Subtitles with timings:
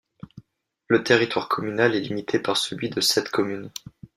[0.87, 3.69] Le territoire communal est limité par celui de sept communes.